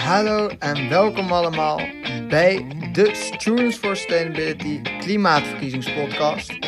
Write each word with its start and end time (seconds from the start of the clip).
Hallo 0.00 0.50
en 0.58 0.88
welkom 0.88 1.32
allemaal 1.32 1.80
bij 2.28 2.66
de 2.92 3.14
Students 3.14 3.76
for 3.76 3.96
Sustainability 3.96 4.80
Klimaatverkiezingspodcast. 4.98 6.58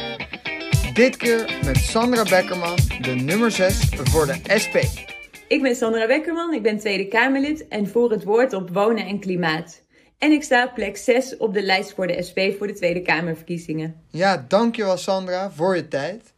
Dit 0.94 1.16
keer 1.16 1.58
met 1.64 1.76
Sandra 1.76 2.22
Beckerman, 2.22 2.76
de 3.00 3.10
nummer 3.10 3.50
6 3.50 3.88
voor 3.88 4.26
de 4.26 4.40
SP. 4.62 4.76
Ik 5.48 5.62
ben 5.62 5.76
Sandra 5.76 6.06
Beckerman, 6.06 6.54
ik 6.54 6.62
ben 6.62 6.78
Tweede 6.78 7.08
Kamerlid 7.08 7.68
en 7.68 7.88
voer 7.88 8.10
het 8.10 8.24
woord 8.24 8.52
op 8.52 8.70
wonen 8.70 9.06
en 9.06 9.20
klimaat. 9.20 9.82
En 10.18 10.32
ik 10.32 10.42
sta 10.42 10.64
op 10.64 10.74
plek 10.74 10.96
6 10.96 11.36
op 11.36 11.54
de 11.54 11.62
lijst 11.62 11.92
voor 11.92 12.06
de 12.06 12.22
SP 12.28 12.38
voor 12.58 12.66
de 12.66 12.74
Tweede 12.74 13.02
Kamerverkiezingen. 13.02 14.02
Ja, 14.10 14.44
dankjewel 14.48 14.96
Sandra 14.96 15.50
voor 15.50 15.76
je 15.76 15.88
tijd. 15.88 16.32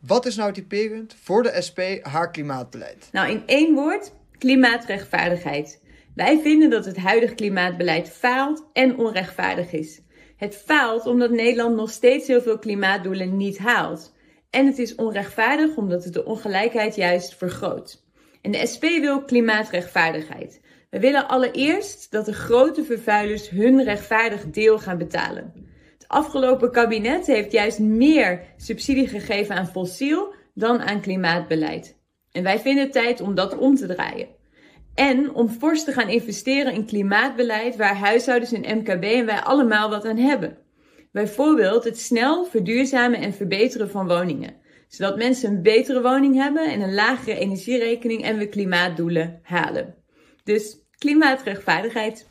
Wat 0.00 0.26
is 0.26 0.36
nou 0.36 0.52
typerend 0.52 1.16
voor 1.22 1.42
de 1.42 1.62
SP 1.66 1.80
haar 2.02 2.30
klimaatbeleid? 2.30 3.08
Nou, 3.12 3.30
in 3.30 3.42
één 3.46 3.74
woord, 3.74 4.12
klimaatrechtvaardigheid. 4.38 5.80
Wij 6.14 6.40
vinden 6.40 6.70
dat 6.70 6.84
het 6.84 6.96
huidige 6.96 7.34
klimaatbeleid 7.34 8.10
faalt 8.10 8.66
en 8.72 8.98
onrechtvaardig 8.98 9.72
is. 9.72 10.00
Het 10.36 10.56
faalt 10.56 11.06
omdat 11.06 11.30
Nederland 11.30 11.76
nog 11.76 11.90
steeds 11.90 12.26
heel 12.26 12.42
veel 12.42 12.58
klimaatdoelen 12.58 13.36
niet 13.36 13.58
haalt. 13.58 14.14
En 14.50 14.66
het 14.66 14.78
is 14.78 14.94
onrechtvaardig 14.94 15.76
omdat 15.76 16.04
het 16.04 16.12
de 16.12 16.24
ongelijkheid 16.24 16.96
juist 16.96 17.36
vergroot. 17.36 18.04
En 18.42 18.50
de 18.50 18.66
SP 18.72 18.82
wil 18.82 19.22
klimaatrechtvaardigheid. 19.24 20.60
We 20.90 21.00
willen 21.00 21.28
allereerst 21.28 22.10
dat 22.10 22.24
de 22.24 22.32
grote 22.32 22.84
vervuilers 22.84 23.50
hun 23.50 23.84
rechtvaardig 23.84 24.50
deel 24.50 24.78
gaan 24.78 24.98
betalen. 24.98 25.52
Het 25.98 26.08
afgelopen 26.08 26.72
kabinet 26.72 27.26
heeft 27.26 27.52
juist 27.52 27.78
meer 27.78 28.42
subsidie 28.56 29.08
gegeven 29.08 29.54
aan 29.54 29.68
fossiel 29.68 30.34
dan 30.54 30.80
aan 30.80 31.00
klimaatbeleid. 31.00 31.96
En 32.32 32.42
wij 32.42 32.58
vinden 32.58 32.84
het 32.84 32.92
tijd 32.92 33.20
om 33.20 33.34
dat 33.34 33.58
om 33.58 33.74
te 33.74 33.86
draaien. 33.86 34.38
En 34.94 35.34
om 35.34 35.48
fors 35.48 35.84
te 35.84 35.92
gaan 35.92 36.08
investeren 36.08 36.72
in 36.72 36.86
klimaatbeleid 36.86 37.76
waar 37.76 37.96
huishoudens 37.96 38.52
en 38.52 38.78
MKB 38.78 39.04
en 39.04 39.26
wij 39.26 39.40
allemaal 39.40 39.90
wat 39.90 40.04
aan 40.04 40.16
hebben. 40.16 40.58
Bijvoorbeeld 41.12 41.84
het 41.84 41.98
snel 41.98 42.44
verduurzamen 42.44 43.20
en 43.20 43.32
verbeteren 43.32 43.90
van 43.90 44.08
woningen. 44.08 44.54
Zodat 44.88 45.16
mensen 45.16 45.50
een 45.50 45.62
betere 45.62 46.02
woning 46.02 46.34
hebben 46.34 46.72
en 46.72 46.80
een 46.80 46.94
lagere 46.94 47.34
energierekening 47.36 48.22
en 48.22 48.38
we 48.38 48.48
klimaatdoelen 48.48 49.40
halen. 49.42 49.94
Dus 50.44 50.76
klimaatrechtvaardigheid. 50.98 52.26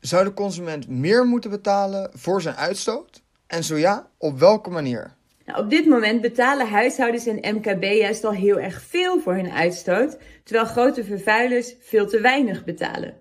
Zou 0.00 0.24
de 0.24 0.34
consument 0.34 0.88
meer 0.88 1.26
moeten 1.26 1.50
betalen 1.50 2.10
voor 2.14 2.42
zijn 2.42 2.54
uitstoot? 2.54 3.22
En 3.46 3.64
zo 3.64 3.76
ja, 3.76 4.10
op 4.18 4.38
welke 4.38 4.70
manier? 4.70 5.14
Nou, 5.44 5.64
op 5.64 5.70
dit 5.70 5.86
moment 5.86 6.20
betalen 6.20 6.68
huishoudens 6.68 7.26
en 7.26 7.56
MKB 7.56 7.82
juist 7.82 8.24
al 8.24 8.32
heel 8.32 8.60
erg 8.60 8.82
veel 8.82 9.20
voor 9.20 9.34
hun 9.34 9.50
uitstoot, 9.50 10.18
terwijl 10.44 10.66
grote 10.66 11.04
vervuilers 11.04 11.74
veel 11.80 12.06
te 12.06 12.20
weinig 12.20 12.64
betalen. 12.64 13.14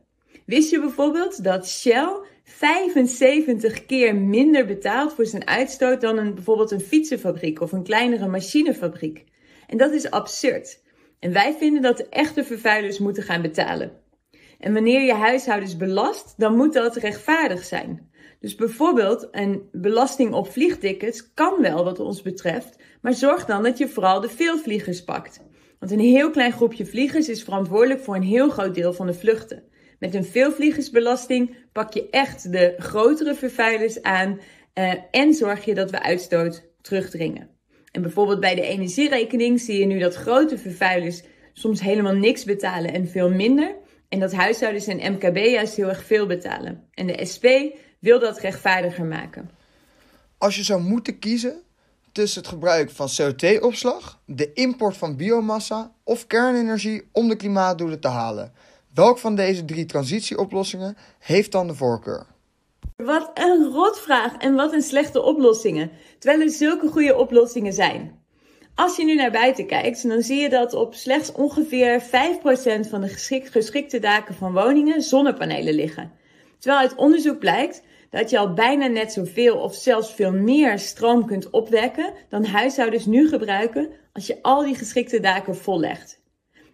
Wist 0.45 0.69
je 0.69 0.79
bijvoorbeeld 0.79 1.43
dat 1.43 1.69
Shell 1.69 2.17
75 2.43 3.85
keer 3.85 4.15
minder 4.15 4.65
betaalt 4.65 5.13
voor 5.13 5.25
zijn 5.25 5.47
uitstoot 5.47 6.01
dan 6.01 6.17
een, 6.17 6.33
bijvoorbeeld 6.33 6.71
een 6.71 6.79
fietsenfabriek 6.79 7.61
of 7.61 7.71
een 7.71 7.83
kleinere 7.83 8.27
machinefabriek? 8.27 9.23
En 9.67 9.77
dat 9.77 9.91
is 9.91 10.11
absurd. 10.11 10.81
En 11.19 11.33
wij 11.33 11.55
vinden 11.59 11.81
dat 11.81 11.97
de 11.97 12.09
echte 12.09 12.43
vervuilers 12.43 12.99
moeten 12.99 13.23
gaan 13.23 13.41
betalen. 13.41 13.91
En 14.59 14.73
wanneer 14.73 15.01
je 15.01 15.13
huishoudens 15.13 15.77
belast, 15.77 16.33
dan 16.37 16.55
moet 16.55 16.73
dat 16.73 16.95
rechtvaardig 16.95 17.63
zijn. 17.63 18.11
Dus 18.43 18.55
bijvoorbeeld 18.55 19.27
een 19.31 19.69
belasting 19.71 20.33
op 20.33 20.51
vliegtickets 20.51 21.33
kan 21.33 21.61
wel 21.61 21.83
wat 21.83 21.99
ons 21.99 22.21
betreft, 22.21 22.75
maar 23.01 23.13
zorg 23.13 23.45
dan 23.45 23.63
dat 23.63 23.77
je 23.77 23.87
vooral 23.87 24.21
de 24.21 24.29
veelvliegers 24.29 25.03
pakt. 25.03 25.39
Want 25.79 25.91
een 25.91 25.99
heel 25.99 26.29
klein 26.31 26.51
groepje 26.51 26.85
vliegers 26.85 27.29
is 27.29 27.43
verantwoordelijk 27.43 27.99
voor 27.99 28.15
een 28.15 28.23
heel 28.23 28.49
groot 28.49 28.75
deel 28.75 28.93
van 28.93 29.07
de 29.07 29.13
vluchten. 29.13 29.63
Met 29.99 30.13
een 30.13 30.25
veelvliegersbelasting 30.25 31.55
pak 31.71 31.93
je 31.93 32.09
echt 32.09 32.51
de 32.51 32.73
grotere 32.77 33.35
vervuilers 33.35 34.01
aan 34.01 34.39
uh, 34.73 34.93
en 35.11 35.33
zorg 35.33 35.65
je 35.65 35.73
dat 35.73 35.91
we 35.91 36.01
uitstoot 36.01 36.69
terugdringen. 36.81 37.49
En 37.91 38.01
bijvoorbeeld 38.01 38.39
bij 38.39 38.55
de 38.55 38.61
energierekening 38.61 39.59
zie 39.61 39.79
je 39.79 39.85
nu 39.85 39.99
dat 39.99 40.15
grote 40.15 40.57
vervuilers 40.57 41.23
soms 41.53 41.81
helemaal 41.81 42.15
niks 42.15 42.43
betalen 42.43 42.93
en 42.93 43.07
veel 43.07 43.29
minder. 43.29 43.75
En 44.09 44.19
dat 44.19 44.33
huishoudens 44.33 44.87
en 44.87 45.11
MKB 45.11 45.37
juist 45.37 45.75
heel 45.75 45.89
erg 45.89 46.03
veel 46.03 46.25
betalen. 46.25 46.87
En 46.93 47.07
de 47.07 47.25
SP 47.33 47.45
wil 48.03 48.19
dat 48.19 48.39
rechtvaardiger 48.39 49.05
maken. 49.05 49.49
Als 50.37 50.55
je 50.55 50.63
zou 50.63 50.81
moeten 50.81 51.19
kiezen 51.19 51.61
tussen 52.11 52.41
het 52.41 52.49
gebruik 52.49 52.91
van 52.91 53.09
CO2-opslag, 53.21 54.19
de 54.25 54.53
import 54.53 54.97
van 54.97 55.15
biomassa 55.15 55.91
of 56.03 56.27
kernenergie 56.27 57.09
om 57.11 57.27
de 57.27 57.35
klimaatdoelen 57.35 57.99
te 57.99 58.07
halen, 58.07 58.53
welk 58.93 59.17
van 59.17 59.35
deze 59.35 59.65
drie 59.65 59.85
transitieoplossingen 59.85 60.97
heeft 61.19 61.51
dan 61.51 61.67
de 61.67 61.75
voorkeur? 61.75 62.25
Wat 62.95 63.31
een 63.33 63.71
rotvraag 63.71 64.37
en 64.37 64.55
wat 64.55 64.73
een 64.73 64.81
slechte 64.81 65.21
oplossingen, 65.21 65.91
terwijl 66.19 66.41
er 66.41 66.49
zulke 66.49 66.87
goede 66.87 67.17
oplossingen 67.17 67.73
zijn. 67.73 68.21
Als 68.75 68.95
je 68.95 69.05
nu 69.05 69.15
naar 69.15 69.31
buiten 69.31 69.67
kijkt, 69.67 70.07
dan 70.07 70.21
zie 70.21 70.41
je 70.41 70.49
dat 70.49 70.73
op 70.73 70.93
slechts 70.93 71.31
ongeveer 71.31 72.01
5% 72.01 72.05
van 72.89 73.01
de 73.01 73.41
geschikte 73.51 73.99
daken 73.99 74.35
van 74.35 74.53
woningen 74.53 75.01
zonnepanelen 75.01 75.73
liggen. 75.73 76.11
Terwijl 76.59 76.81
uit 76.81 76.95
onderzoek 76.95 77.39
blijkt 77.39 77.81
dat 78.13 78.29
je 78.29 78.37
al 78.37 78.53
bijna 78.53 78.87
net 78.87 79.11
zoveel 79.11 79.57
of 79.57 79.75
zelfs 79.75 80.13
veel 80.13 80.31
meer 80.31 80.79
stroom 80.79 81.25
kunt 81.25 81.49
opwekken 81.49 82.13
dan 82.29 82.45
huishoudens 82.45 83.05
nu 83.05 83.27
gebruiken 83.27 83.89
als 84.11 84.27
je 84.27 84.39
al 84.41 84.63
die 84.63 84.75
geschikte 84.75 85.19
daken 85.19 85.55
vollegt. 85.55 86.21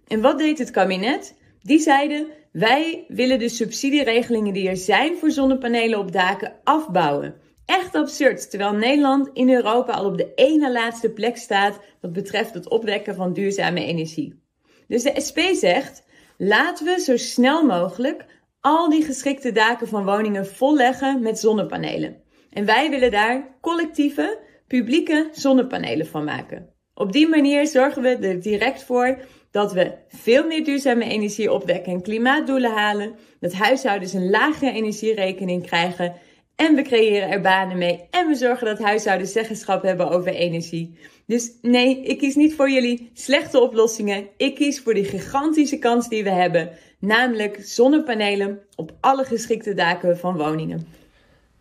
En 0.07 0.21
wat 0.21 0.37
deed 0.37 0.57
het 0.57 0.71
kabinet? 0.71 1.35
Die 1.61 1.79
zeiden: 1.79 2.27
wij 2.51 3.05
willen 3.07 3.39
de 3.39 3.49
subsidieregelingen 3.49 4.53
die 4.53 4.69
er 4.69 4.77
zijn 4.77 5.17
voor 5.17 5.31
zonnepanelen 5.31 5.99
op 5.99 6.11
daken 6.11 6.53
afbouwen. 6.63 7.35
Echt 7.65 7.95
absurd, 7.95 8.49
terwijl 8.49 8.73
Nederland 8.73 9.29
in 9.33 9.49
Europa 9.49 9.93
al 9.93 10.05
op 10.05 10.17
de 10.17 10.31
ene 10.35 10.71
laatste 10.71 11.09
plek 11.09 11.37
staat 11.37 11.79
wat 12.01 12.13
betreft 12.13 12.53
het 12.53 12.69
opwekken 12.69 13.15
van 13.15 13.33
duurzame 13.33 13.85
energie. 13.85 14.41
Dus 14.87 15.03
de 15.03 15.21
SP 15.27 15.39
zegt: 15.53 16.03
laten 16.37 16.85
we 16.85 17.01
zo 17.01 17.17
snel 17.17 17.65
mogelijk 17.65 18.25
al 18.61 18.89
die 18.89 19.03
geschikte 19.03 19.51
daken 19.51 19.87
van 19.87 20.05
woningen 20.05 20.47
volleggen 20.47 21.21
met 21.21 21.39
zonnepanelen. 21.39 22.21
En 22.49 22.65
wij 22.65 22.89
willen 22.89 23.11
daar 23.11 23.57
collectieve, 23.61 24.39
publieke 24.67 25.29
zonnepanelen 25.31 26.07
van 26.07 26.23
maken. 26.23 26.73
Op 26.93 27.11
die 27.11 27.27
manier 27.27 27.67
zorgen 27.67 28.01
we 28.01 28.09
er 28.09 28.41
direct 28.41 28.83
voor 28.83 29.17
dat 29.51 29.73
we 29.73 29.93
veel 30.07 30.47
meer 30.47 30.63
duurzame 30.63 31.05
energie 31.05 31.51
opwekken 31.51 31.93
en 31.93 32.01
klimaatdoelen 32.01 32.71
halen, 32.71 33.15
dat 33.39 33.53
huishoudens 33.53 34.13
een 34.13 34.29
lagere 34.29 34.71
energierekening 34.71 35.65
krijgen 35.65 36.13
en 36.59 36.75
we 36.75 36.81
creëren 36.81 37.29
er 37.29 37.41
banen 37.41 37.77
mee 37.77 38.07
en 38.11 38.27
we 38.27 38.35
zorgen 38.35 38.65
dat 38.65 38.79
huishoudens 38.79 39.31
zeggenschap 39.31 39.83
hebben 39.83 40.09
over 40.09 40.33
energie. 40.33 40.97
Dus 41.25 41.51
nee, 41.61 42.03
ik 42.03 42.17
kies 42.17 42.35
niet 42.35 42.55
voor 42.55 42.69
jullie 42.69 43.09
slechte 43.13 43.59
oplossingen. 43.59 44.27
Ik 44.37 44.55
kies 44.55 44.81
voor 44.81 44.93
die 44.93 45.03
gigantische 45.03 45.77
kans 45.77 46.09
die 46.09 46.23
we 46.23 46.29
hebben 46.29 46.69
namelijk 46.99 47.59
zonnepanelen 47.61 48.59
op 48.75 48.91
alle 48.99 49.23
geschikte 49.23 49.73
daken 49.73 50.17
van 50.17 50.37
woningen. 50.37 50.87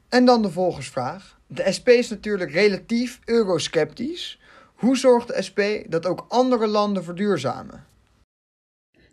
En 0.09 0.25
dan 0.25 0.43
de 0.43 0.51
volgersvraag. 0.51 1.39
De 1.47 1.73
SP 1.77 1.89
is 1.89 2.09
natuurlijk 2.09 2.53
relatief 2.53 3.21
eurosceptisch. 3.25 4.41
Hoe 4.75 4.97
zorgt 4.97 5.29
de 5.29 5.43
SP 5.49 5.61
dat 5.89 6.07
ook 6.07 6.25
andere 6.29 6.67
landen 6.67 7.05
verduurzamen? 7.05 7.87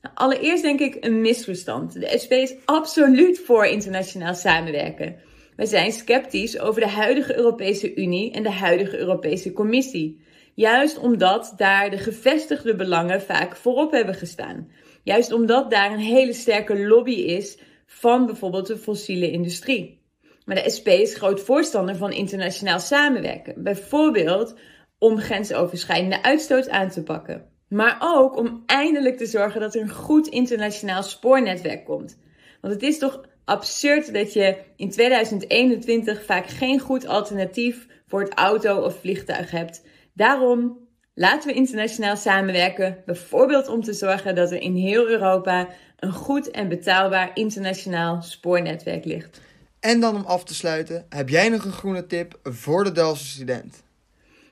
Nou, 0.01 0.15
allereerst 0.15 0.63
denk 0.63 0.79
ik 0.79 0.97
een 0.99 1.21
misverstand. 1.21 1.93
De 1.93 2.17
SP 2.23 2.31
is 2.31 2.55
absoluut 2.65 3.39
voor 3.39 3.65
internationaal 3.65 4.33
samenwerken. 4.33 5.15
Wij 5.55 5.65
zijn 5.65 5.91
sceptisch 5.91 6.59
over 6.59 6.81
de 6.81 6.87
huidige 6.87 7.37
Europese 7.37 7.95
Unie 7.95 8.31
en 8.31 8.43
de 8.43 8.51
huidige 8.51 8.97
Europese 8.97 9.53
Commissie. 9.53 10.23
Juist 10.53 10.97
omdat 10.97 11.53
daar 11.57 11.89
de 11.89 11.97
gevestigde 11.97 12.75
belangen 12.75 13.21
vaak 13.21 13.55
voorop 13.55 13.91
hebben 13.91 14.15
gestaan. 14.15 14.69
Juist 15.03 15.31
omdat 15.31 15.71
daar 15.71 15.91
een 15.91 15.99
hele 15.99 16.33
sterke 16.33 16.87
lobby 16.87 17.11
is 17.11 17.59
van 17.85 18.25
bijvoorbeeld 18.25 18.67
de 18.67 18.77
fossiele 18.77 19.31
industrie. 19.31 20.03
Maar 20.45 20.55
de 20.63 20.69
SP 20.75 20.87
is 20.87 21.15
groot 21.15 21.41
voorstander 21.41 21.95
van 21.95 22.11
internationaal 22.11 22.79
samenwerken. 22.79 23.63
Bijvoorbeeld 23.63 24.55
om 24.97 25.19
grensoverschrijdende 25.19 26.23
uitstoot 26.23 26.69
aan 26.69 26.89
te 26.89 27.03
pakken. 27.03 27.49
Maar 27.67 27.97
ook 27.99 28.37
om 28.37 28.63
eindelijk 28.65 29.17
te 29.17 29.25
zorgen 29.25 29.61
dat 29.61 29.75
er 29.75 29.81
een 29.81 29.89
goed 29.89 30.27
internationaal 30.27 31.03
spoornetwerk 31.03 31.85
komt. 31.85 32.17
Want 32.61 32.73
het 32.73 32.83
is 32.83 32.97
toch 32.97 33.21
absurd 33.45 34.13
dat 34.13 34.33
je 34.33 34.57
in 34.75 34.89
2021 34.89 36.25
vaak 36.25 36.47
geen 36.47 36.79
goed 36.79 37.07
alternatief 37.07 37.87
voor 38.07 38.21
het 38.21 38.33
auto 38.33 38.81
of 38.81 38.99
vliegtuig 38.99 39.51
hebt. 39.51 39.83
Daarom 40.13 40.85
Laten 41.17 41.49
we 41.49 41.55
internationaal 41.55 42.15
samenwerken, 42.15 42.97
bijvoorbeeld 43.05 43.67
om 43.67 43.83
te 43.83 43.93
zorgen 43.93 44.35
dat 44.35 44.51
er 44.51 44.61
in 44.61 44.75
heel 44.75 45.07
Europa 45.07 45.67
een 45.99 46.11
goed 46.11 46.51
en 46.51 46.69
betaalbaar 46.69 47.31
internationaal 47.33 48.21
spoornetwerk 48.21 49.05
ligt. 49.05 49.41
En 49.79 49.99
dan 49.99 50.15
om 50.15 50.25
af 50.25 50.43
te 50.43 50.53
sluiten, 50.53 51.05
heb 51.09 51.29
jij 51.29 51.49
nog 51.49 51.65
een 51.65 51.71
groene 51.71 52.05
tip 52.05 52.39
voor 52.43 52.83
de 52.83 52.91
Delftse 52.91 53.27
student? 53.27 53.83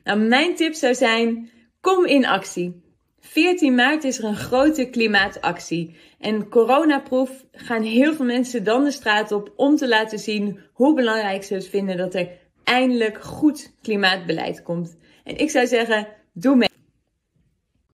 Nou, 0.03 0.19
mijn 0.19 0.55
tip 0.55 0.73
zou 0.73 0.95
zijn: 0.95 1.49
kom 1.81 2.05
in 2.05 2.25
actie. 2.25 2.81
14 3.25 3.75
maart 3.75 4.03
is 4.03 4.17
er 4.17 4.23
een 4.23 4.35
grote 4.35 4.89
klimaatactie. 4.89 5.95
En 6.19 6.49
coronaproef 6.49 7.45
gaan 7.51 7.81
heel 7.81 8.13
veel 8.13 8.25
mensen 8.25 8.63
dan 8.63 8.83
de 8.83 8.91
straat 8.91 9.31
op 9.31 9.53
om 9.55 9.75
te 9.75 9.87
laten 9.87 10.19
zien 10.19 10.59
hoe 10.73 10.95
belangrijk 10.95 11.43
ze 11.43 11.53
het 11.53 11.67
vinden 11.67 11.97
dat 11.97 12.13
er 12.13 12.29
eindelijk 12.63 13.23
goed 13.23 13.75
klimaatbeleid 13.81 14.63
komt. 14.63 14.97
En 15.23 15.37
ik 15.37 15.49
zou 15.49 15.67
zeggen, 15.67 16.07
doe 16.33 16.55
mee. 16.55 16.72